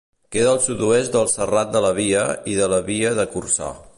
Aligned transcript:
Queda 0.35 0.53
al 0.53 0.61
sud-oest 0.67 1.17
del 1.17 1.29
Serrat 1.33 1.69
de 1.77 1.83
la 1.87 1.93
Via 2.01 2.25
i 2.53 2.57
de 2.63 2.73
la 2.75 2.83
Via 2.91 3.15
de 3.23 3.29
Corçà. 3.37 3.73